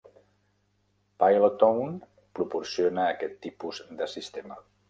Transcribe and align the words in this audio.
Pilottone 1.25 2.09
proporciona 2.39 3.07
aquest 3.13 3.39
tipus 3.47 3.87
de 4.01 4.13
sistema. 4.19 4.63